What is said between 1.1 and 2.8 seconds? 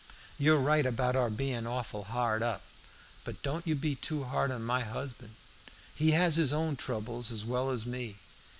our being awful hard up.